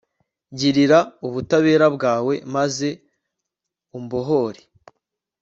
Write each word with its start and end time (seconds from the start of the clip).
girira 0.57 0.99
ubutabera 1.27 1.87
bwawe, 1.95 2.33
maze 2.55 2.89
umbohore 3.97 4.61